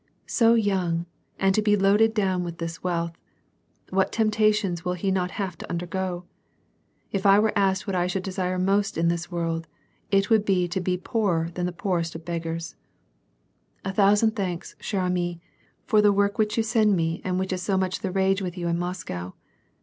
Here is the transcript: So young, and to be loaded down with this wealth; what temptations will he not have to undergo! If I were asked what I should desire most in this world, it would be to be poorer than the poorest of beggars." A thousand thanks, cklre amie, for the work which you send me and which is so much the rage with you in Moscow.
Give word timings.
So 0.25 0.55
young, 0.55 1.05
and 1.37 1.53
to 1.53 1.61
be 1.61 1.75
loaded 1.77 2.15
down 2.15 2.43
with 2.43 2.57
this 2.57 2.81
wealth; 2.83 3.11
what 3.91 4.11
temptations 4.11 4.83
will 4.83 4.95
he 4.95 5.11
not 5.11 5.29
have 5.37 5.55
to 5.59 5.69
undergo! 5.69 6.25
If 7.11 7.23
I 7.27 7.37
were 7.37 7.53
asked 7.55 7.85
what 7.85 7.95
I 7.95 8.07
should 8.07 8.23
desire 8.23 8.57
most 8.57 8.97
in 8.97 9.09
this 9.09 9.29
world, 9.31 9.67
it 10.09 10.27
would 10.31 10.43
be 10.43 10.67
to 10.69 10.81
be 10.81 10.97
poorer 10.97 11.51
than 11.53 11.67
the 11.67 11.71
poorest 11.71 12.15
of 12.15 12.25
beggars." 12.25 12.75
A 13.85 13.93
thousand 13.93 14.35
thanks, 14.35 14.75
cklre 14.81 15.05
amie, 15.05 15.39
for 15.85 16.01
the 16.01 16.11
work 16.11 16.39
which 16.39 16.57
you 16.57 16.63
send 16.63 16.95
me 16.95 17.21
and 17.23 17.37
which 17.37 17.53
is 17.53 17.61
so 17.61 17.77
much 17.77 17.99
the 17.99 18.09
rage 18.09 18.41
with 18.41 18.57
you 18.57 18.67
in 18.67 18.79
Moscow. 18.79 19.35